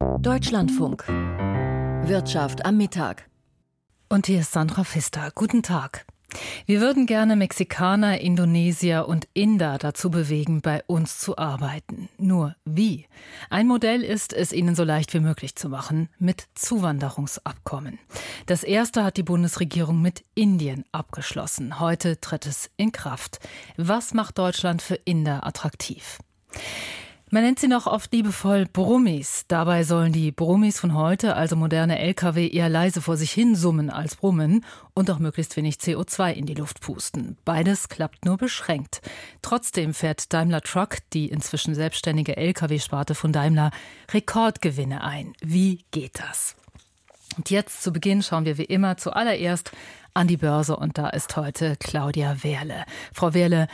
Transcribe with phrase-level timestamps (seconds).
[0.00, 1.06] Deutschlandfunk.
[1.08, 3.28] Wirtschaft am Mittag.
[4.08, 5.30] Und hier ist Sandra Pfister.
[5.34, 6.06] Guten Tag.
[6.64, 12.08] Wir würden gerne Mexikaner, Indonesier und Inder dazu bewegen, bei uns zu arbeiten.
[12.18, 13.06] Nur wie?
[13.50, 17.98] Ein Modell ist, es ihnen so leicht wie möglich zu machen, mit Zuwanderungsabkommen.
[18.46, 21.78] Das erste hat die Bundesregierung mit Indien abgeschlossen.
[21.78, 23.38] Heute tritt es in Kraft.
[23.76, 26.18] Was macht Deutschland für Inder attraktiv?
[27.32, 29.44] Man nennt sie noch oft liebevoll Brummis.
[29.46, 33.88] Dabei sollen die Brummis von heute, also moderne Lkw, eher leise vor sich hin summen
[33.88, 34.64] als brummen
[34.94, 37.36] und auch möglichst wenig CO2 in die Luft pusten.
[37.44, 39.00] Beides klappt nur beschränkt.
[39.42, 43.70] Trotzdem fährt Daimler Truck, die inzwischen selbstständige Lkw-Sparte von Daimler,
[44.12, 45.32] Rekordgewinne ein.
[45.40, 46.56] Wie geht das?
[47.36, 49.70] Und jetzt zu Beginn schauen wir wie immer zuallererst
[50.14, 52.84] an die Börse und da ist heute Claudia Wehrle.
[53.12, 53.68] Frau Wehrle,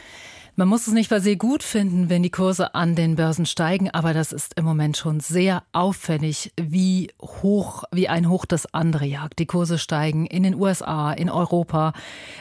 [0.56, 3.91] man muss es nicht per se gut finden, wenn die Kurse an den Börsen steigen,
[3.91, 9.05] aber das ist im Moment schon sehr auffällig, wie hoch, wie ein Hoch das andere
[9.05, 9.38] jagt.
[9.38, 11.93] Die Kurse steigen in den USA, in Europa,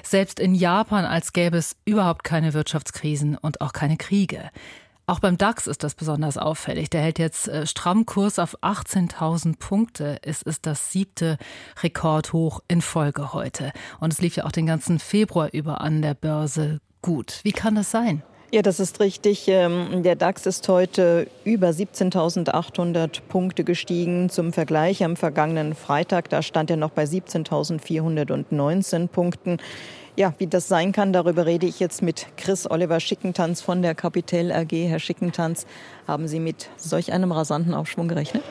[0.02, 4.50] selbst in Japan, als gäbe es überhaupt keine Wirtschaftskrisen und auch keine Kriege.
[5.08, 6.90] Auch beim DAX ist das besonders auffällig.
[6.90, 10.20] Der hält jetzt äh, stramm Kurs auf 18.000 Punkte.
[10.24, 11.38] Es ist das siebte
[11.84, 13.72] Rekordhoch in Folge heute.
[14.00, 17.40] Und es lief ja auch den ganzen Februar über an der Börse gut.
[17.44, 18.24] Wie kann das sein?
[18.52, 19.48] Ja, das ist richtig.
[19.48, 24.30] Ähm, der DAX ist heute über 17.800 Punkte gestiegen.
[24.30, 29.58] Zum Vergleich am vergangenen Freitag, da stand er noch bei 17.419 Punkten.
[30.16, 33.94] Ja, wie das sein kann, darüber rede ich jetzt mit Chris Oliver Schickentanz von der
[33.94, 34.72] Capital AG.
[34.72, 35.68] Herr Schickentanz,
[36.08, 38.44] haben Sie mit solch einem rasanten Aufschwung gerechnet?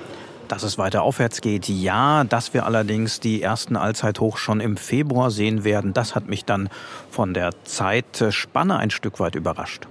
[0.48, 2.24] Dass es weiter aufwärts geht, ja.
[2.24, 6.68] Dass wir allerdings die ersten Allzeithoch schon im Februar sehen werden, das hat mich dann
[7.10, 9.86] von der Zeitspanne ein Stück weit überrascht.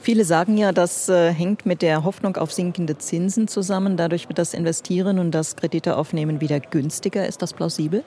[0.00, 3.96] Viele sagen ja, das äh, hängt mit der Hoffnung auf sinkende Zinsen zusammen.
[3.96, 7.26] Dadurch wird das Investieren und das Kredite aufnehmen wieder günstiger.
[7.26, 8.02] Ist das plausibel?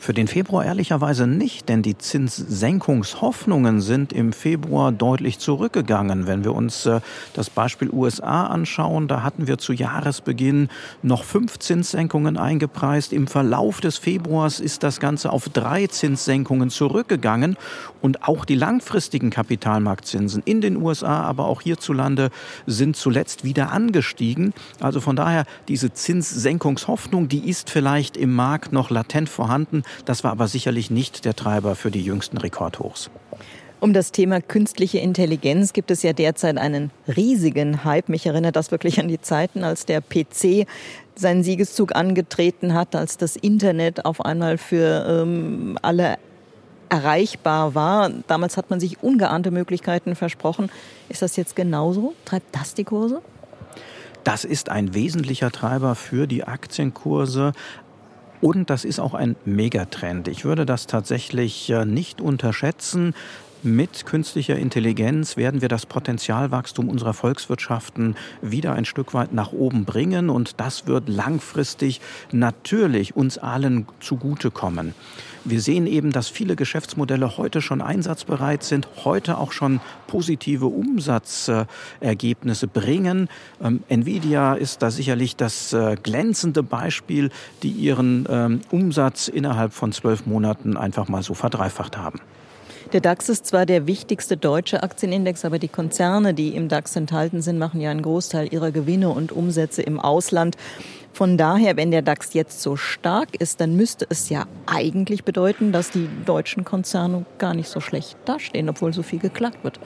[0.00, 6.26] Für den Februar ehrlicherweise nicht, denn die Zinssenkungshoffnungen sind im Februar deutlich zurückgegangen.
[6.26, 7.00] Wenn wir uns äh,
[7.34, 10.68] das Beispiel USA anschauen, da hatten wir zu Jahresbeginn
[11.02, 13.12] noch fünf Zinssenkungen eingepreist.
[13.12, 17.56] Im Verlauf des Februars ist das Ganze auf drei Zinssenkungen zurückgegangen
[18.00, 22.30] und auch die langfristigen Kapitalmarktzinsen in den USA, aber auch hierzulande
[22.66, 24.54] sind zuletzt wieder angestiegen.
[24.80, 29.82] Also von daher diese Zinssenkungshoffnung, die ist vielleicht im Markt noch latent vorhanden.
[30.04, 33.10] Das war aber sicherlich nicht der Treiber für die jüngsten Rekordhochs.
[33.80, 38.08] Um das Thema künstliche Intelligenz gibt es ja derzeit einen riesigen Hype.
[38.08, 40.66] Mich erinnert das wirklich an die Zeiten, als der PC
[41.14, 46.16] seinen Siegeszug angetreten hat, als das Internet auf einmal für ähm, alle
[46.88, 48.10] erreichbar war.
[48.26, 50.70] Damals hat man sich ungeahnte Möglichkeiten versprochen.
[51.08, 52.14] Ist das jetzt genauso?
[52.24, 53.22] Treibt das die Kurse?
[54.24, 57.52] Das ist ein wesentlicher Treiber für die Aktienkurse.
[58.40, 60.28] Und das ist auch ein Megatrend.
[60.28, 63.14] Ich würde das tatsächlich äh, nicht unterschätzen.
[63.64, 69.84] Mit künstlicher Intelligenz werden wir das Potenzialwachstum unserer Volkswirtschaften wieder ein Stück weit nach oben
[69.84, 74.94] bringen und das wird langfristig natürlich uns allen zugutekommen.
[75.44, 82.68] Wir sehen eben, dass viele Geschäftsmodelle heute schon einsatzbereit sind, heute auch schon positive Umsatzergebnisse
[82.68, 83.28] bringen.
[83.60, 87.30] Ähm, Nvidia ist da sicherlich das äh, glänzende Beispiel,
[87.64, 92.20] die ihren ähm, Umsatz innerhalb von zwölf Monaten einfach mal so verdreifacht haben.
[92.94, 97.42] Der DAX ist zwar der wichtigste deutsche Aktienindex, aber die Konzerne, die im DAX enthalten
[97.42, 100.56] sind, machen ja einen Großteil ihrer Gewinne und Umsätze im Ausland.
[101.12, 105.70] Von daher, wenn der DAX jetzt so stark ist, dann müsste es ja eigentlich bedeuten,
[105.70, 109.78] dass die deutschen Konzerne gar nicht so schlecht dastehen, obwohl so viel geklagt wird.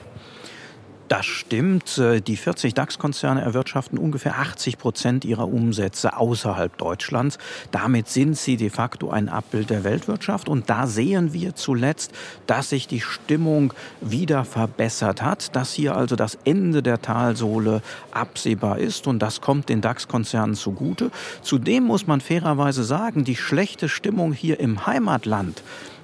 [1.13, 1.99] Das stimmt.
[1.99, 7.37] Äh, die 40 DAX-Konzerne erwirtschaften ungefähr 80 Prozent ihrer Umsätze außerhalb Deutschlands.
[7.69, 10.49] Damit sind sie de facto ein Abbild der Weltwirtschaft.
[10.49, 12.13] Und da sehen wir zuletzt,
[12.47, 18.79] dass sich die Stimmung wieder verbessert hat, dass hier also das Ende der Talsohle absehbar
[18.79, 19.05] ist.
[19.05, 21.11] Und das kommt den DAX-Konzernen zugute.
[21.43, 25.61] Zudem muss man fairerweise sagen, die schlechte Stimmung hier im Heimatland,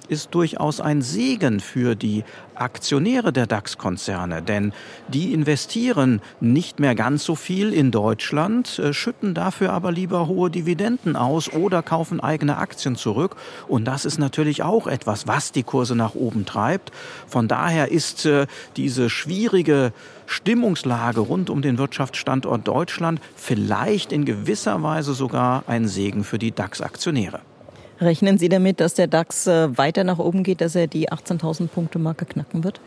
[0.09, 2.23] ist durchaus ein Segen für die
[2.55, 4.73] Aktionäre der DAX-Konzerne, denn
[5.07, 10.49] die investieren nicht mehr ganz so viel in Deutschland, äh, schütten dafür aber lieber hohe
[10.49, 13.35] Dividenden aus oder kaufen eigene Aktien zurück.
[13.67, 16.91] Und das ist natürlich auch etwas, was die Kurse nach oben treibt.
[17.27, 19.93] Von daher ist äh, diese schwierige
[20.25, 26.51] Stimmungslage rund um den Wirtschaftsstandort Deutschland vielleicht in gewisser Weise sogar ein Segen für die
[26.51, 27.39] DAX-Aktionäre.
[28.01, 31.67] Rechnen Sie damit, dass der DAX äh, weiter nach oben geht, dass er die 18.000
[31.67, 32.79] Punkte Marke knacken wird?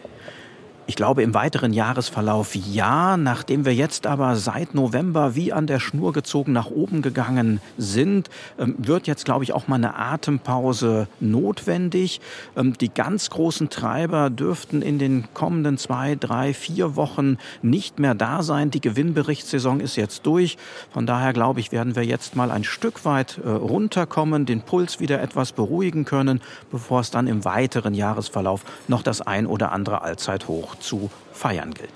[0.88, 5.79] Ich glaube im weiteren Jahresverlauf ja, nachdem wir jetzt aber seit November wie an der
[5.79, 11.06] Schnur gezogen nach oben gegangen sind, ähm, wird jetzt, glaube ich, auch mal eine Atempause
[11.20, 12.20] notwendig.
[12.56, 18.17] Ähm, die ganz großen Treiber dürften in den kommenden zwei, drei, vier Wochen nicht mehr
[18.17, 18.73] da sein.
[18.73, 20.58] Die Gewinnberichtssaison ist jetzt durch.
[20.93, 24.99] Von daher, glaube ich, werden wir jetzt mal ein Stück weit äh, runterkommen, den Puls
[24.99, 26.40] wieder etwas beruhigen können,
[26.73, 31.93] bevor es dann im weiteren Jahresverlauf noch das ein oder andere Allzeithoch zu feiern gilt.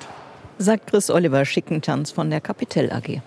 [0.58, 3.20] Sagt Chris Oliver Schickentanz von der Capital AG.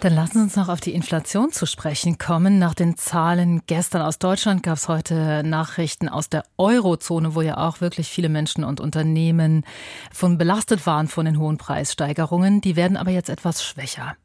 [0.00, 2.58] Dann lassen Sie uns noch auf die Inflation zu sprechen kommen.
[2.58, 7.56] Nach den Zahlen gestern aus Deutschland gab es heute Nachrichten aus der Eurozone, wo ja
[7.56, 9.64] auch wirklich viele Menschen und Unternehmen
[10.12, 12.60] von belastet waren von den hohen Preissteigerungen.
[12.60, 14.16] Die werden aber jetzt etwas schwächer.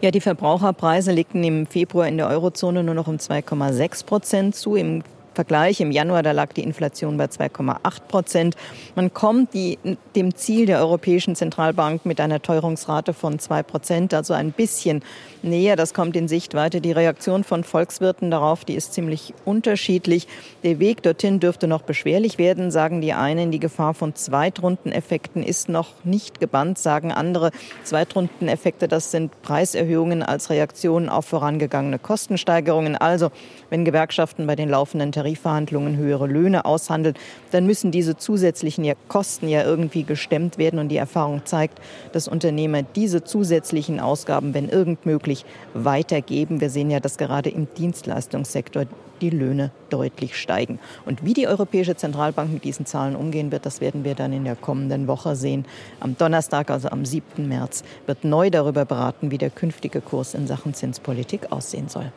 [0.00, 4.76] Ja, die Verbraucherpreise legten im Februar in der Eurozone nur noch um 2,6 Prozent zu.
[4.76, 5.02] Im
[5.36, 8.56] Vergleich im Januar, da lag die Inflation bei 2,8 Prozent.
[8.94, 9.78] Man kommt die,
[10.14, 15.02] dem Ziel der Europäischen Zentralbank mit einer Teuerungsrate von 2 Prozent, also ein bisschen
[15.46, 15.76] näher.
[15.76, 16.80] Das kommt in Sichtweite.
[16.80, 20.26] Die Reaktion von Volkswirten darauf, die ist ziemlich unterschiedlich.
[20.64, 23.50] Der Weg dorthin dürfte noch beschwerlich werden, sagen die einen.
[23.50, 27.50] Die Gefahr von Zweitrundeneffekten ist noch nicht gebannt, sagen andere.
[27.84, 32.96] Zweitrundeneffekte, das sind Preiserhöhungen als Reaktion auf vorangegangene Kostensteigerungen.
[32.96, 33.30] Also,
[33.70, 37.14] wenn Gewerkschaften bei den laufenden Tarifverhandlungen höhere Löhne aushandeln,
[37.52, 40.78] dann müssen diese zusätzlichen Kosten ja irgendwie gestemmt werden.
[40.78, 41.80] Und die Erfahrung zeigt,
[42.12, 45.35] dass Unternehmer diese zusätzlichen Ausgaben, wenn irgend möglich,
[45.74, 46.60] weitergeben.
[46.60, 48.86] Wir sehen ja, dass gerade im Dienstleistungssektor
[49.20, 50.78] die Löhne deutlich steigen.
[51.04, 54.44] Und wie die Europäische Zentralbank mit diesen Zahlen umgehen wird, das werden wir dann in
[54.44, 55.64] der kommenden Woche sehen.
[56.00, 57.48] Am Donnerstag, also am 7.
[57.48, 62.12] März, wird neu darüber beraten, wie der künftige Kurs in Sachen Zinspolitik aussehen soll.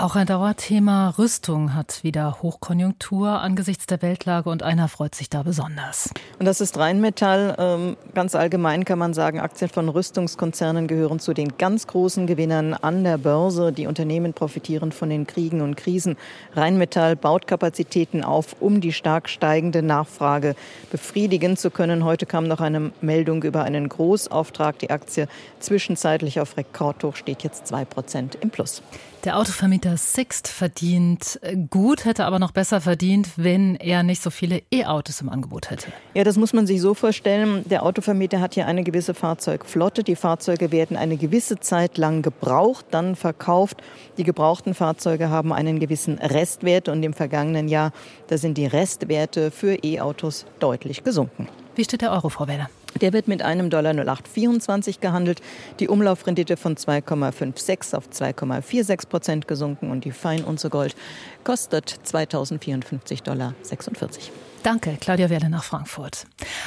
[0.00, 5.42] Auch ein Dauerthema Rüstung hat wieder Hochkonjunktur angesichts der Weltlage und einer freut sich da
[5.42, 6.08] besonders.
[6.38, 7.54] Und das ist Rheinmetall.
[7.58, 12.72] Ähm, ganz allgemein kann man sagen, Aktien von Rüstungskonzernen gehören zu den ganz großen Gewinnern
[12.72, 13.72] an der Börse.
[13.72, 16.16] Die Unternehmen profitieren von den Kriegen und Krisen.
[16.54, 20.54] Rheinmetall baut Kapazitäten auf, um die stark steigende Nachfrage
[20.90, 22.06] befriedigen zu können.
[22.06, 24.78] Heute kam noch eine Meldung über einen Großauftrag.
[24.78, 28.82] Die Aktie zwischenzeitlich auf Rekordhoch steht jetzt zwei Prozent im Plus.
[29.24, 31.38] Der Autovermieter Sixt verdient
[31.68, 35.88] gut, hätte aber noch besser verdient, wenn er nicht so viele E-Autos im Angebot hätte.
[36.14, 37.62] Ja, das muss man sich so vorstellen.
[37.68, 40.04] Der Autovermieter hat ja eine gewisse Fahrzeugflotte.
[40.04, 43.82] Die Fahrzeuge werden eine gewisse Zeit lang gebraucht, dann verkauft.
[44.16, 47.92] Die gebrauchten Fahrzeuge haben einen gewissen Restwert und im vergangenen Jahr,
[48.28, 51.46] da sind die Restwerte für E-Autos deutlich gesunken.
[51.74, 52.70] Wie steht der Euro, Frau Wähler?
[53.00, 55.40] Der wird mit einem Dollar 0824 gehandelt.
[55.78, 60.96] Die Umlaufrendite von 2,56 auf 2,46 Prozent gesunken und die Feinunze Gold
[61.44, 64.32] kostet 2054 Dollar 46.
[64.62, 66.26] Danke, Claudia Werle nach Frankfurt.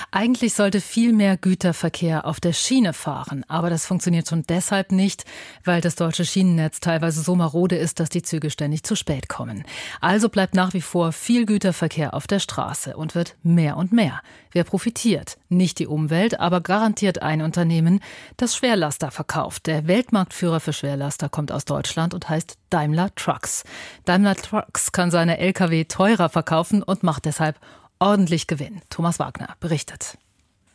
[0.09, 5.25] Eigentlich sollte viel mehr Güterverkehr auf der Schiene fahren, aber das funktioniert schon deshalb nicht,
[5.63, 9.63] weil das deutsche Schienennetz teilweise so marode ist, dass die Züge ständig zu spät kommen.
[10.01, 14.21] Also bleibt nach wie vor viel Güterverkehr auf der Straße und wird mehr und mehr.
[14.51, 15.37] Wer profitiert?
[15.49, 17.99] Nicht die Umwelt, aber garantiert ein Unternehmen,
[18.37, 19.67] das Schwerlaster verkauft.
[19.67, 23.63] Der Weltmarktführer für Schwerlaster kommt aus Deutschland und heißt Daimler Trucks.
[24.05, 27.59] Daimler Trucks kann seine Lkw teurer verkaufen und macht deshalb
[28.03, 28.81] ordentlich Gewinn.
[28.89, 30.17] Thomas Wagner berichtet.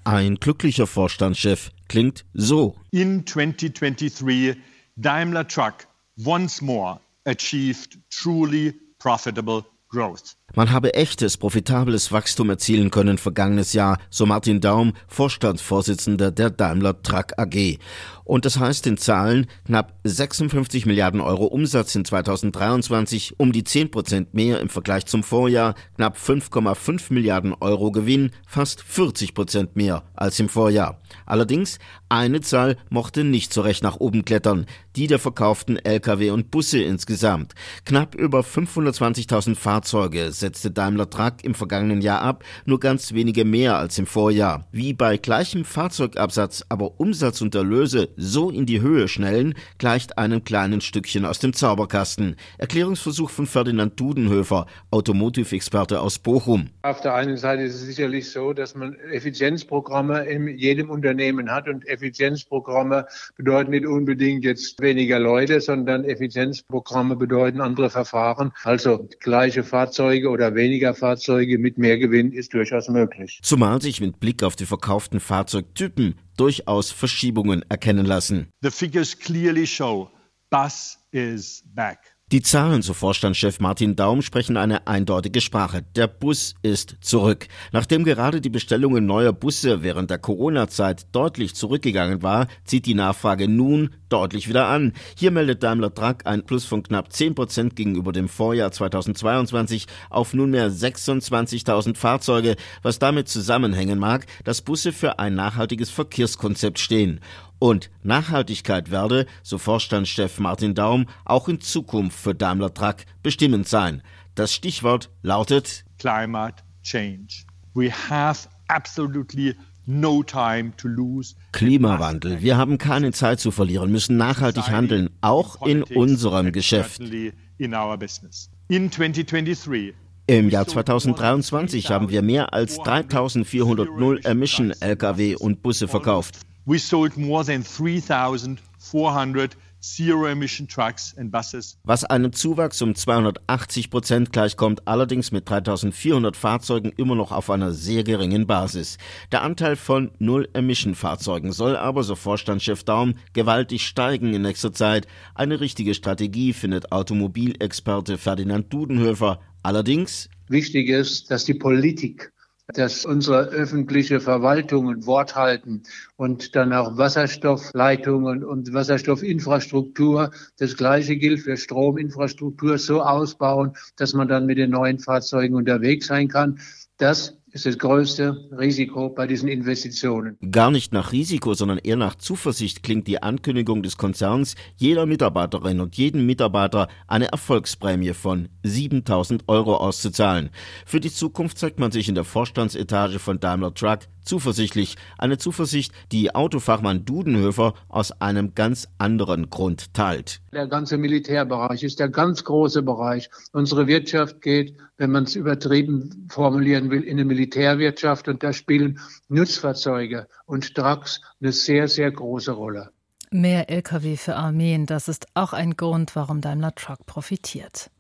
[0.05, 2.77] Ein glücklicher Vorstandschef klingt so.
[2.91, 4.57] In 2023,
[4.97, 5.87] Daimler Truck
[6.25, 10.35] once more achieved truly profitable growth.
[10.55, 17.03] Man habe echtes, profitables Wachstum erzielen können vergangenes Jahr, so Martin Daum, Vorstandsvorsitzender der Daimler
[17.03, 17.79] Truck AG.
[18.25, 23.91] Und das heißt in Zahlen knapp 56 Milliarden Euro Umsatz in 2023, um die 10
[23.91, 30.03] Prozent mehr im Vergleich zum Vorjahr, knapp 5,5 Milliarden Euro Gewinn, fast 40 Prozent mehr
[30.15, 31.01] als im Vorjahr.
[31.25, 31.79] Allerdings,
[32.11, 36.81] eine Zahl mochte nicht so recht nach oben klettern, die der verkauften Lkw und Busse
[36.83, 37.55] insgesamt.
[37.87, 43.77] Knapp über 520.000 Fahrzeuge setzte Daimler Truck im vergangenen Jahr ab, nur ganz wenige mehr
[43.77, 44.67] als im Vorjahr.
[44.73, 50.45] Wie bei gleichem Fahrzeugabsatz aber Umsatz und Erlöse so in die Höhe schnellen, gleicht einem
[50.45, 52.37] kleinen Stückchen aus dem Zauberkasten.
[52.59, 56.69] Erklärungsversuch von Ferdinand Dudenhöfer, Automotive-Experte aus Bochum.
[56.83, 61.69] Auf der einen Seite ist es sicherlich so, dass man Effizienzprogramme in jedem Unternehmen hat
[61.69, 68.53] und Effizienzprogramme bedeuten nicht unbedingt jetzt weniger Leute, sondern Effizienzprogramme bedeuten andere Verfahren.
[68.65, 73.41] Also gleiche Fahrzeuge oder weniger Fahrzeuge mit mehr Gewinn ist durchaus möglich.
[73.43, 78.49] Zumal sich mit Blick auf die verkauften Fahrzeugtypen durchaus Verschiebungen erkennen lassen.
[78.63, 80.11] The figures clearly show
[80.51, 82.18] bus is back.
[82.31, 85.83] Die Zahlen, so Vorstandschef Martin Daum, sprechen eine eindeutige Sprache.
[85.97, 87.49] Der Bus ist zurück.
[87.73, 93.49] Nachdem gerade die Bestellungen neuer Busse während der Corona-Zeit deutlich zurückgegangen war, zieht die Nachfrage
[93.49, 94.93] nun deutlich wieder an.
[95.17, 100.35] Hier meldet Daimler Truck ein Plus von knapp 10 Prozent gegenüber dem Vorjahr 2022 auf
[100.35, 107.21] nunmehr 26.000 Fahrzeuge, was damit zusammenhängen mag, dass Busse für ein nachhaltiges Verkehrskonzept stehen.
[107.59, 114.03] Und Nachhaltigkeit werde, so Vorstandschef Martin Daum, auch in Zukunft für Daimler Truck bestimmend sein.
[114.35, 117.45] Das Stichwort lautet Climate Change.
[117.75, 121.35] We have absolutely no time to lose.
[121.53, 122.41] Klimawandel.
[122.41, 127.01] Wir haben keine Zeit zu verlieren, müssen nachhaltig handeln, auch in unserem Geschäft.
[127.01, 129.95] In 2023
[130.31, 136.41] im Jahr 2023 haben wir mehr als 3400 Null-Emission-Lkw und Busse verkauft.
[136.69, 141.79] We sold more than 3,400 Zero-Emission Trucks and Buses.
[141.85, 147.73] Was einem Zuwachs um 280 Prozent gleichkommt, allerdings mit 3400 Fahrzeugen immer noch auf einer
[147.73, 148.99] sehr geringen Basis.
[149.33, 155.07] Der Anteil von Null-Emission-Fahrzeugen soll aber, so Vorstandschef Daum, gewaltig steigen in nächster Zeit.
[155.35, 159.41] Eine richtige Strategie findet Automobilexperte Ferdinand Dudenhöfer.
[159.63, 162.31] Allerdings Wichtig ist, dass die Politik
[162.75, 165.85] dass unsere öffentliche Verwaltungen Wort halten
[166.17, 170.33] und dann auch Wasserstoffleitungen und Wasserstoffinfrastruktur.
[170.59, 176.09] Das Gleiche gilt für Strominfrastruktur so ausbauen, dass man dann mit den neuen Fahrzeugen unterwegs
[176.09, 176.61] sein kann.
[176.99, 180.39] Das ist das größte Risiko bei diesen Investitionen.
[180.51, 185.81] Gar nicht nach Risiko, sondern eher nach Zuversicht klingt die Ankündigung des Konzerns, jeder Mitarbeiterin
[185.81, 190.51] und jedem Mitarbeiter eine Erfolgsprämie von 7000 Euro auszuzahlen.
[190.87, 194.97] Für die Zukunft zeigt man sich in der Vorstandsetage von Daimler Truck zuversichtlich.
[195.17, 200.41] Eine Zuversicht, die Autofachmann Dudenhöfer aus einem ganz anderen Grund teilt.
[200.53, 203.31] Der ganze Militärbereich ist der ganz große Bereich.
[203.53, 209.01] Unsere Wirtschaft geht, wenn man es übertrieben formulieren will, in eine Militärwirtschaft und da spielen
[209.29, 212.91] Nutzfahrzeuge und Trucks eine sehr, sehr große Rolle.
[213.31, 217.91] Mehr Lkw für Armeen, das ist auch ein Grund, warum Daimler Truck profitiert.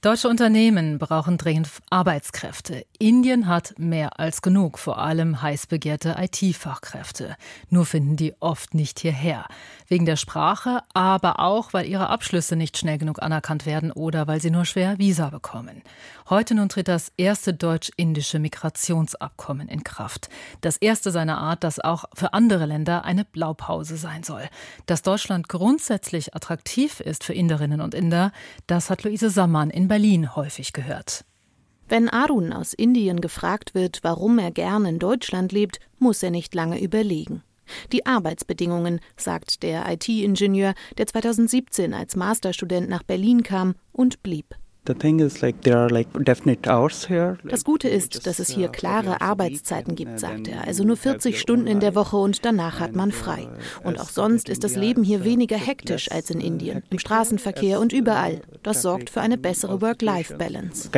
[0.00, 2.86] Deutsche Unternehmen brauchen dringend Arbeitskräfte.
[2.98, 7.36] Indien hat mehr als genug, vor allem heiß begehrte IT-Fachkräfte.
[7.68, 9.44] Nur finden die oft nicht hierher.
[9.86, 14.40] Wegen der Sprache, aber auch, weil ihre Abschlüsse nicht schnell genug anerkannt werden oder weil
[14.40, 15.82] sie nur schwer Visa bekommen.
[16.30, 20.30] Heute nun tritt das erste deutsch-indische Migrationsabkommen in Kraft.
[20.62, 24.48] Das erste seiner Art, das auch für andere Länder eine Blaupause sein soll.
[24.86, 28.32] Dass Deutschland grundsätzlich attraktiv ist für Inderinnen und Inder,
[28.66, 31.24] das hat Luise Sammann in Berlin häufig gehört.
[31.88, 36.54] Wenn Arun aus Indien gefragt wird, warum er gern in Deutschland lebt, muss er nicht
[36.54, 37.42] lange überlegen.
[37.92, 44.54] Die Arbeitsbedingungen, sagt der IT-Ingenieur, der 2017 als Masterstudent nach Berlin kam und blieb.
[47.44, 50.66] Das Gute ist, dass es hier uh, klare Arbeitszeiten gibt, sagt er.
[50.66, 53.46] Also nur 40 Stunden in der Woche und danach hat man frei.
[53.84, 57.78] Uh, und auch sonst ist das Leben hier weniger hektisch als in Indien, im Straßenverkehr
[57.78, 58.40] und überall.
[58.62, 60.88] Das sorgt für eine bessere Work-Life-Balance.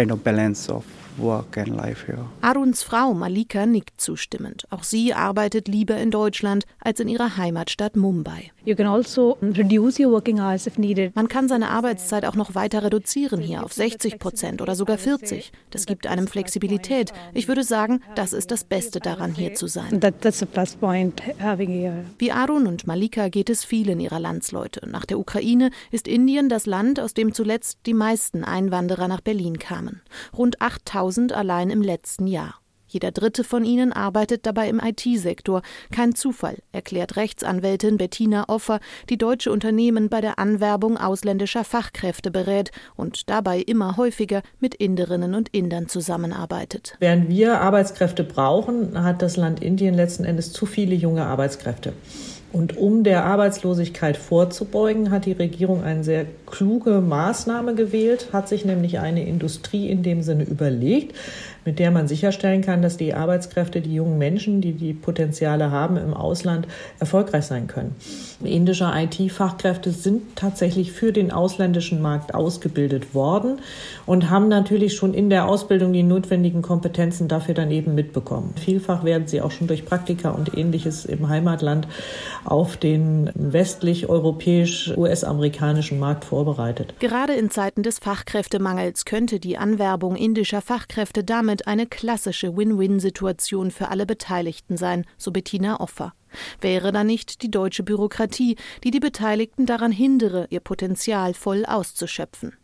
[1.18, 2.24] Work and life here.
[2.40, 4.64] Aruns Frau Malika nickt zustimmend.
[4.70, 8.50] Auch sie arbeitet lieber in Deutschland als in ihrer Heimatstadt Mumbai.
[8.66, 9.36] Also
[11.14, 15.52] Man kann seine Arbeitszeit auch noch weiter reduzieren hier auf 60 Prozent oder sogar 40.
[15.70, 17.12] Das gibt einem Flexibilität.
[17.34, 20.00] Ich würde sagen, das ist das Beste daran, hier zu sein.
[22.18, 24.88] Wie Arun und Malika geht es vielen ihrer Landsleute.
[24.88, 29.58] Nach der Ukraine ist Indien das Land, aus dem zuletzt die meisten Einwanderer nach Berlin
[29.58, 30.00] kamen.
[30.36, 32.54] Rund 8000 1000 allein im letzten Jahr.
[32.86, 35.62] Jeder dritte von ihnen arbeitet dabei im IT-Sektor.
[35.90, 42.70] Kein Zufall, erklärt Rechtsanwältin Bettina Offer, die deutsche Unternehmen bei der Anwerbung ausländischer Fachkräfte berät
[42.94, 46.96] und dabei immer häufiger mit Inderinnen und Indern zusammenarbeitet.
[47.00, 51.94] Während wir Arbeitskräfte brauchen, hat das Land Indien letzten Endes zu viele junge Arbeitskräfte.
[52.52, 58.66] Und um der Arbeitslosigkeit vorzubeugen, hat die Regierung eine sehr kluge Maßnahme gewählt, hat sich
[58.66, 61.16] nämlich eine Industrie in dem Sinne überlegt,
[61.64, 65.96] mit der man sicherstellen kann, dass die Arbeitskräfte, die jungen Menschen, die die Potenziale haben
[65.96, 66.66] im Ausland,
[66.98, 67.94] erfolgreich sein können.
[68.42, 73.60] Indische IT-Fachkräfte sind tatsächlich für den ausländischen Markt ausgebildet worden
[74.04, 78.52] und haben natürlich schon in der Ausbildung die notwendigen Kompetenzen dafür dann eben mitbekommen.
[78.56, 81.86] Vielfach werden sie auch schon durch Praktika und ähnliches im Heimatland
[82.44, 86.94] auf den westlich-europäisch-US-amerikanischen Markt vorbereitet.
[87.00, 93.88] Gerade in Zeiten des Fachkräftemangels könnte die Anwerbung indischer Fachkräfte damit eine klassische Win-Win-Situation für
[93.88, 96.12] alle Beteiligten sein, so Bettina Offer.
[96.60, 102.54] Wäre da nicht die deutsche Bürokratie, die die Beteiligten daran hindere, ihr Potenzial voll auszuschöpfen.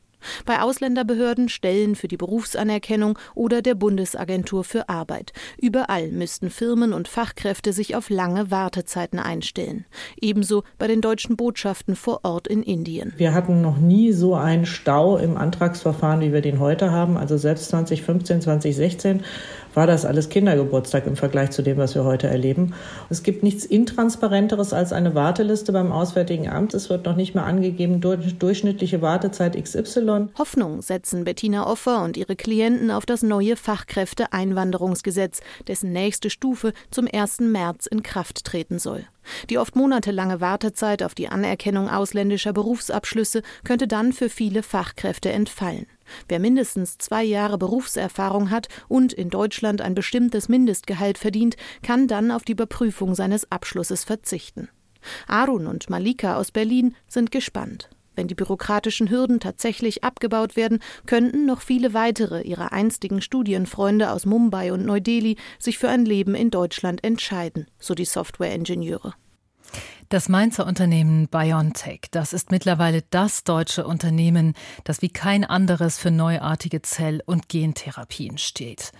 [0.46, 5.32] Bei Ausländerbehörden, Stellen für die Berufsanerkennung oder der Bundesagentur für Arbeit.
[5.60, 9.84] Überall müssten Firmen und Fachkräfte sich auf lange Wartezeiten einstellen.
[10.20, 13.12] Ebenso bei den deutschen Botschaften vor Ort in Indien.
[13.16, 17.16] Wir hatten noch nie so einen Stau im Antragsverfahren, wie wir den heute haben.
[17.16, 19.22] Also selbst 2015, 2016
[19.74, 22.74] war das alles Kindergeburtstag im Vergleich zu dem, was wir heute erleben.
[23.10, 26.74] Es gibt nichts Intransparenteres als eine Warteliste beim Auswärtigen Amt.
[26.74, 30.28] Es wird noch nicht mehr angegeben, durchschnittliche Wartezeit XY.
[30.38, 37.08] Hoffnung setzen Bettina Offer und ihre Klienten auf das neue Fachkräfteeinwanderungsgesetz, dessen nächste Stufe zum
[37.12, 37.40] 1.
[37.40, 39.04] März in Kraft treten soll.
[39.50, 45.86] Die oft monatelange Wartezeit auf die Anerkennung ausländischer Berufsabschlüsse könnte dann für viele Fachkräfte entfallen.
[46.28, 52.30] Wer mindestens zwei Jahre Berufserfahrung hat und in Deutschland ein bestimmtes Mindestgehalt verdient, kann dann
[52.30, 54.68] auf die Überprüfung seines Abschlusses verzichten.
[55.26, 57.88] Arun und Malika aus Berlin sind gespannt.
[58.18, 64.26] Wenn die bürokratischen Hürden tatsächlich abgebaut werden, könnten noch viele weitere ihrer einstigen Studienfreunde aus
[64.26, 69.14] Mumbai und Neu-Delhi sich für ein Leben in Deutschland entscheiden, so die Softwareingenieure.
[70.10, 76.10] Das Mainzer Unternehmen BioNTech, das ist mittlerweile das deutsche Unternehmen, das wie kein anderes für
[76.10, 78.92] neuartige Zell- und Gentherapien steht.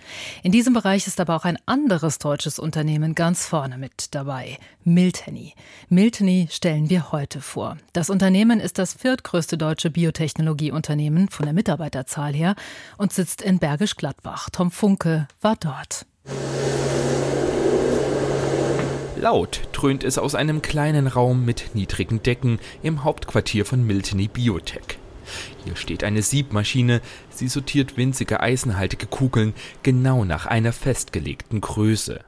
[0.43, 5.55] In diesem Bereich ist aber auch ein anderes deutsches Unternehmen ganz vorne mit dabei, Miltenny.
[5.87, 7.77] Miltenny stellen wir heute vor.
[7.93, 12.53] Das Unternehmen ist das viertgrößte deutsche Biotechnologieunternehmen von der Mitarbeiterzahl her
[12.97, 14.51] und sitzt in Bergisch Gladbach.
[14.51, 16.05] Tom Funke war dort.
[19.19, 24.97] Laut dröhnt es aus einem kleinen Raum mit niedrigen Decken im Hauptquartier von Milteny Biotech.
[25.65, 32.21] Hier steht eine Siebmaschine, sie sortiert winzige eisenhaltige Kugeln genau nach einer festgelegten Größe.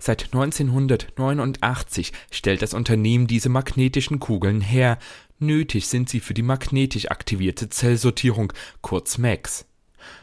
[0.00, 4.98] Seit 1989 stellt das Unternehmen diese magnetischen Kugeln her.
[5.38, 9.66] Nötig sind sie für die magnetisch aktivierte Zellsortierung, kurz MAX.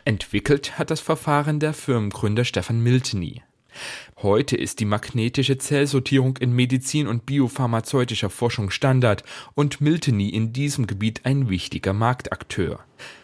[0.06, 3.44] Entwickelt hat das Verfahren der Firmengründer Stefan Milteny.
[4.22, 10.88] Heute ist die magnetische Zellsortierung in Medizin und biopharmazeutischer Forschung Standard und Milteny in diesem
[10.88, 12.80] Gebiet ein wichtiger Marktakteur.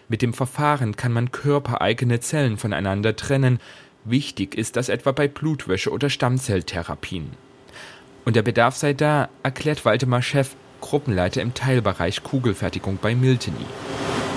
[0.09, 3.59] Mit dem Verfahren kann man körpereigene Zellen voneinander trennen.
[4.03, 7.31] Wichtig ist das etwa bei Blutwäsche oder Stammzelltherapien.
[8.25, 13.65] Und der Bedarf sei da, erklärt Waldemar Chef, Gruppenleiter im Teilbereich Kugelfertigung bei Milteny.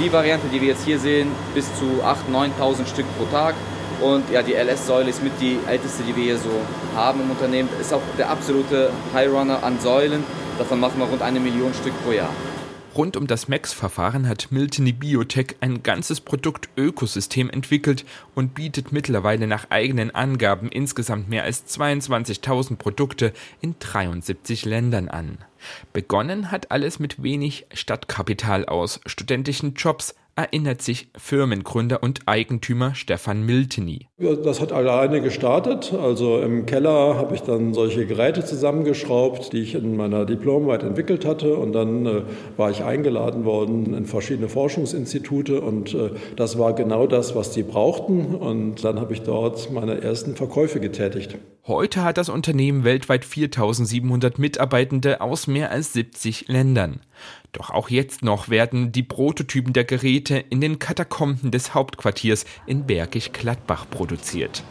[0.01, 3.55] Die Variante, die wir jetzt hier sehen, bis zu 8.000, 9.000 Stück pro Tag.
[4.01, 6.51] Und ja, die LS-Säule ist mit die älteste, die wir hier so
[6.95, 7.69] haben im Unternehmen.
[7.81, 10.25] Ist auch der absolute High-Runner an Säulen.
[10.59, 12.31] Davon machen wir rund eine Million Stück pro Jahr.
[12.97, 18.05] Rund um das MEX-Verfahren hat Milteny Biotech ein ganzes Produktökosystem entwickelt
[18.37, 25.39] und bietet mittlerweile nach eigenen Angaben insgesamt mehr als 22.000 Produkte in 73 Ländern an.
[25.93, 33.45] Begonnen hat alles mit wenig Stadtkapital aus studentischen Jobs, erinnert sich Firmengründer und Eigentümer Stefan
[33.45, 34.09] Milteny.
[34.19, 35.93] Das hat alleine gestartet.
[35.93, 41.25] Also im Keller habe ich dann solche Geräte zusammengeschraubt, die ich in meiner Diplomarbeit entwickelt
[41.25, 41.55] hatte.
[41.57, 42.23] Und dann äh,
[42.57, 45.61] war ich eingeladen worden in verschiedene Forschungsinstitute.
[45.61, 48.35] Und äh, das war genau das, was die brauchten.
[48.35, 51.37] Und dann habe ich dort meine ersten Verkäufe getätigt.
[51.67, 57.01] Heute hat das Unternehmen weltweit 4700 Mitarbeitende aus mehr als 70 Ländern.
[57.55, 62.85] Doch auch jetzt noch werden die Prototypen der Geräte in den Katakomben des Hauptquartiers in
[62.85, 64.65] Bergisch Gladbach produziert.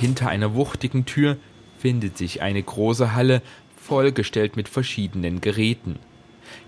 [0.00, 1.36] Hinter einer wuchtigen Tür
[1.78, 3.42] findet sich eine große Halle,
[3.76, 5.98] vollgestellt mit verschiedenen Geräten.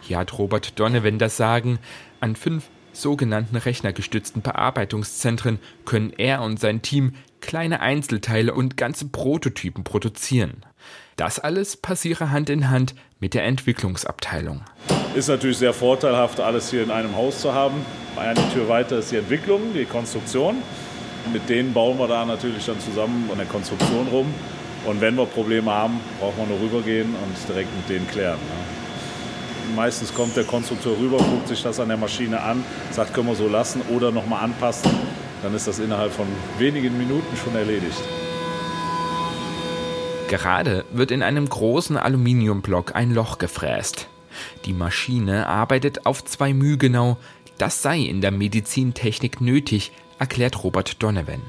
[0.02, 1.78] Hier hat Robert Donovan das Sagen,
[2.20, 9.84] an fünf sogenannten rechnergestützten Bearbeitungszentren können er und sein Team kleine Einzelteile und ganze Prototypen
[9.84, 10.66] produzieren.
[11.16, 14.62] Das alles passiere Hand in Hand mit der Entwicklungsabteilung.
[15.14, 17.86] Ist natürlich sehr vorteilhaft, alles hier in einem Haus zu haben.
[18.16, 20.56] Eine Tür weiter ist die Entwicklung, die Konstruktion.
[21.32, 24.32] Mit denen bauen wir da natürlich dann zusammen an der Konstruktion rum.
[24.84, 28.38] Und wenn wir Probleme haben, brauchen wir nur rübergehen und direkt mit denen klären.
[29.74, 33.34] Meistens kommt der Konstrukteur rüber, guckt sich das an der Maschine an, sagt, können wir
[33.34, 34.90] so lassen oder nochmal anpassen.
[35.42, 36.26] Dann ist das innerhalb von
[36.58, 38.02] wenigen Minuten schon erledigt.
[40.28, 44.08] Gerade wird in einem großen Aluminiumblock ein Loch gefräst.
[44.64, 47.16] Die Maschine arbeitet auf zwei Müh genau.
[47.58, 51.42] Das sei in der Medizintechnik nötig, erklärt Robert Donovan.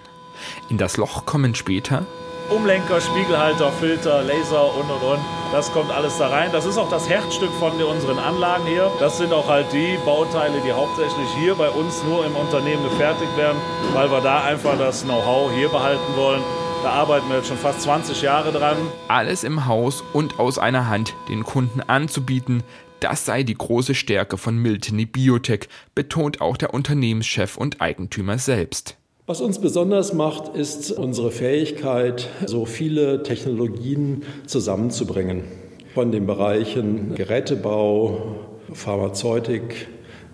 [0.69, 2.05] In das Loch kommen später
[2.49, 5.19] Umlenker, Spiegelhalter, Filter, Laser und und und.
[5.51, 6.49] Das kommt alles da rein.
[6.53, 8.89] Das ist auch das Herzstück von unseren Anlagen hier.
[8.99, 13.35] Das sind auch halt die Bauteile, die hauptsächlich hier bei uns nur im Unternehmen gefertigt
[13.35, 13.57] werden,
[13.93, 16.41] weil wir da einfach das Know-how hier behalten wollen.
[16.83, 18.77] Da arbeiten wir jetzt schon fast 20 Jahre dran.
[19.07, 22.63] Alles im Haus und aus einer Hand den Kunden anzubieten,
[22.99, 28.95] Das sei die große Stärke von Milteny Biotech, betont auch der Unternehmenschef und Eigentümer selbst.
[29.27, 35.43] Was uns besonders macht, ist unsere Fähigkeit, so viele Technologien zusammenzubringen.
[35.93, 38.37] Von den Bereichen Gerätebau,
[38.73, 39.89] Pharmazeutik,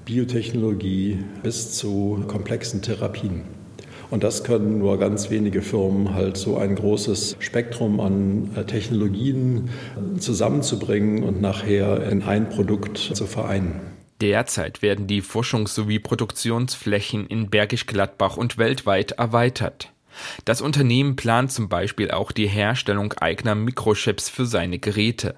[0.05, 3.62] Biotechnologie bis zu komplexen Therapien.
[4.13, 9.71] Und das können nur ganz wenige Firmen halt so ein großes Spektrum an äh, Technologien
[10.19, 13.81] zusammenzubringen und nachher in ein Produkt zu vereinen.
[14.21, 19.91] Derzeit werden die Forschungs- sowie Produktionsflächen in Bergisch Gladbach und weltweit erweitert.
[20.45, 25.33] Das Unternehmen plant zum Beispiel auch die Herstellung eigener Mikrochips für seine Geräte.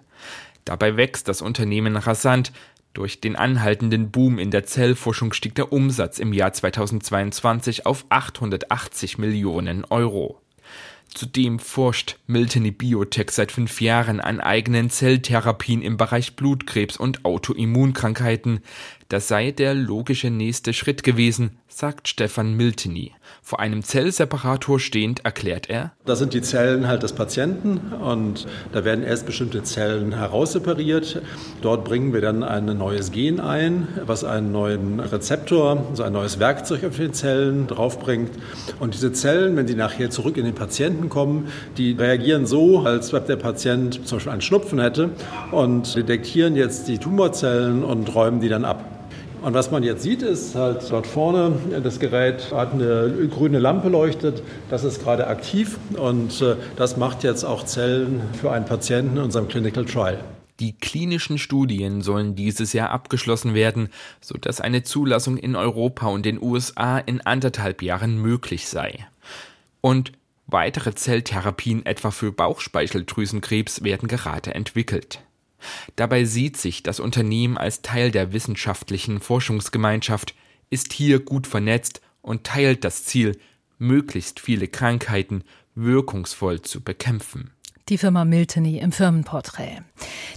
[0.65, 2.51] Dabei wächst das Unternehmen rasant.
[2.95, 9.17] Durch den anhaltenden Boom in der Zellforschung stieg der Umsatz im Jahr 2022 auf 880
[9.17, 10.39] Millionen Euro.
[11.13, 18.62] Zudem forscht Miltony Biotech seit fünf Jahren an eigenen Zelltherapien im Bereich Blutkrebs und Autoimmunkrankheiten.
[19.07, 23.11] Das sei der logische nächste Schritt gewesen, sagt Stefan Milteny.
[23.43, 28.83] Vor einem Zellseparator stehend erklärt er: Das sind die Zellen halt des Patienten und da
[28.83, 31.21] werden erst bestimmte Zellen heraussepariert.
[31.61, 36.39] Dort bringen wir dann ein neues Gen ein, was einen neuen Rezeptor, also ein neues
[36.39, 38.31] Werkzeug auf die Zellen draufbringt.
[38.79, 43.13] Und diese Zellen, wenn sie nachher zurück in den Patienten kommen, die reagieren so, als
[43.13, 45.11] ob der Patient zum Beispiel einen Schnupfen hätte
[45.51, 48.94] und detektieren jetzt die Tumorzellen und räumen die dann ab.
[49.45, 51.53] Und was man jetzt sieht, ist halt dort vorne,
[51.84, 57.23] das Gerät hat eine grüne Lampe leuchtet, das ist gerade aktiv und äh, das macht
[57.23, 60.23] jetzt auch Zellen für einen Patienten in unserem Clinical Trial.
[60.60, 66.41] Die klinischen Studien sollen dieses Jahr abgeschlossen werden, sodass eine Zulassung in Europa und den
[66.41, 69.05] USA in anderthalb Jahren möglich sei.
[69.79, 70.12] Und
[70.47, 75.19] weitere Zelltherapien etwa für Bauchspeicheldrüsenkrebs werden gerade entwickelt.
[75.95, 80.36] Dabei sieht sich das Unternehmen als Teil der wissenschaftlichen Forschungsgemeinschaft,
[80.69, 83.38] ist hier gut vernetzt und teilt das Ziel,
[83.78, 85.43] möglichst viele Krankheiten
[85.75, 87.51] wirkungsvoll zu bekämpfen.
[87.88, 89.82] Die Firma Miltony im Firmenporträt.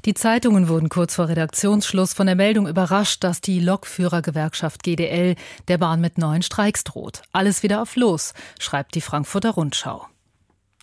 [0.05, 5.35] Die Zeitungen wurden kurz vor Redaktionsschluss von der Meldung überrascht, dass die Lokführergewerkschaft GDL
[5.67, 7.23] der Bahn mit neuen Streiks droht.
[7.33, 10.07] Alles wieder auf Los, schreibt die Frankfurter Rundschau.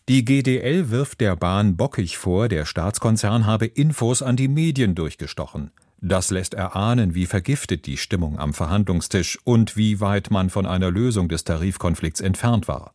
[0.07, 5.71] Die GDL wirft der Bahn bockig vor, der Staatskonzern habe Infos an die Medien durchgestochen.
[5.99, 10.91] Das lässt erahnen, wie vergiftet die Stimmung am Verhandlungstisch und wie weit man von einer
[10.91, 12.93] Lösung des Tarifkonflikts entfernt war.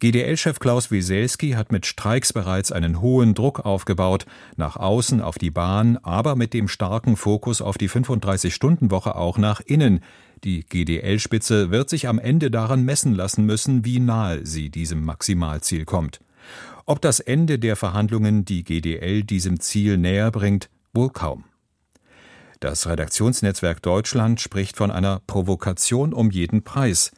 [0.00, 4.26] GDL-Chef Klaus Wieselski hat mit Streiks bereits einen hohen Druck aufgebaut,
[4.56, 9.60] nach außen auf die Bahn, aber mit dem starken Fokus auf die 35-Stunden-Woche auch nach
[9.60, 10.00] innen.
[10.42, 15.84] Die GDL-Spitze wird sich am Ende daran messen lassen müssen, wie nahe sie diesem Maximalziel
[15.84, 16.18] kommt.
[16.86, 21.44] Ob das Ende der Verhandlungen die GDL diesem Ziel näher bringt, wohl kaum.
[22.60, 27.10] Das Redaktionsnetzwerk Deutschland spricht von einer Provokation um jeden Preis.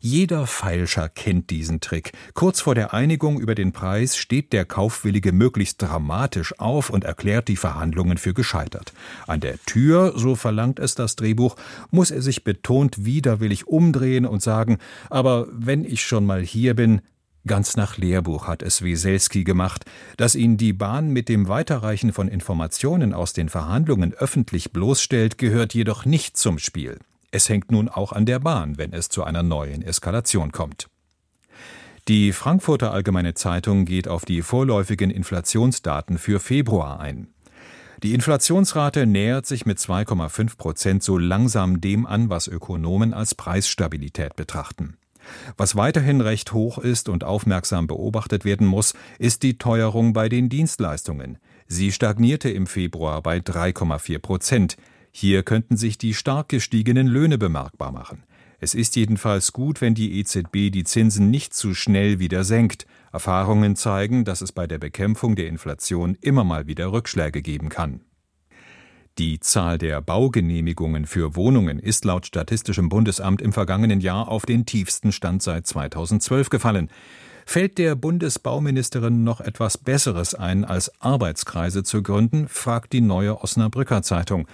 [0.00, 2.12] Jeder Feilscher kennt diesen Trick.
[2.34, 7.48] Kurz vor der Einigung über den Preis steht der Kaufwillige möglichst dramatisch auf und erklärt
[7.48, 8.92] die Verhandlungen für gescheitert.
[9.26, 11.56] An der Tür, so verlangt es das Drehbuch,
[11.90, 14.78] muss er sich betont widerwillig umdrehen und sagen,
[15.10, 17.00] aber wenn ich schon mal hier bin,
[17.48, 19.84] Ganz nach Lehrbuch hat es Wieselski gemacht.
[20.16, 25.74] Dass ihn die Bahn mit dem Weiterreichen von Informationen aus den Verhandlungen öffentlich bloßstellt, gehört
[25.74, 26.98] jedoch nicht zum Spiel.
[27.30, 30.88] Es hängt nun auch an der Bahn, wenn es zu einer neuen Eskalation kommt.
[32.06, 37.28] Die Frankfurter Allgemeine Zeitung geht auf die vorläufigen Inflationsdaten für Februar ein.
[38.02, 44.36] Die Inflationsrate nähert sich mit 2,5 Prozent so langsam dem an, was Ökonomen als Preisstabilität
[44.36, 44.98] betrachten.
[45.56, 50.48] Was weiterhin recht hoch ist und aufmerksam beobachtet werden muss, ist die Teuerung bei den
[50.48, 51.38] Dienstleistungen.
[51.66, 54.76] Sie stagnierte im Februar bei 3,4 Prozent.
[55.10, 58.24] Hier könnten sich die stark gestiegenen Löhne bemerkbar machen.
[58.60, 62.86] Es ist jedenfalls gut, wenn die EZB die Zinsen nicht zu schnell wieder senkt.
[63.12, 68.00] Erfahrungen zeigen, dass es bei der Bekämpfung der Inflation immer mal wieder Rückschläge geben kann.
[69.18, 74.64] Die Zahl der Baugenehmigungen für Wohnungen ist laut Statistischem Bundesamt im vergangenen Jahr auf den
[74.64, 76.88] tiefsten Stand seit 2012 gefallen.
[77.44, 84.02] Fällt der Bundesbauministerin noch etwas Besseres ein, als Arbeitskreise zu gründen, fragt die neue Osnabrücker
[84.02, 84.46] Zeitung.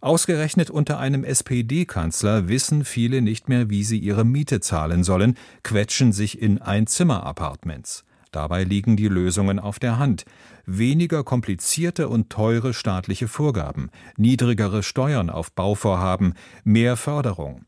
[0.00, 6.12] Ausgerechnet unter einem SPD-Kanzler wissen viele nicht mehr, wie sie ihre Miete zahlen sollen, quetschen
[6.12, 8.06] sich in Einzimmer-Appartements.
[8.32, 10.24] Dabei liegen die Lösungen auf der Hand
[10.66, 17.64] weniger komplizierte und teure staatliche Vorgaben, niedrigere Steuern auf Bauvorhaben, mehr Förderung.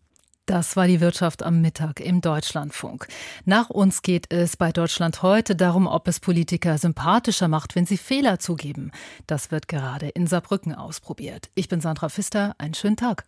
[0.49, 3.07] Das war die Wirtschaft am Mittag im Deutschlandfunk.
[3.45, 7.99] Nach uns geht es bei Deutschland heute darum, ob es Politiker sympathischer macht, wenn sie
[7.99, 8.91] Fehler zugeben.
[9.27, 11.51] Das wird gerade in Saarbrücken ausprobiert.
[11.55, 12.55] Ich bin Sandra Pfister.
[12.57, 13.27] Einen schönen Tag.